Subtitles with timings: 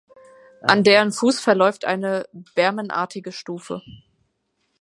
[0.63, 3.83] An deren Fuß verläuft eine bermenartige Stufe.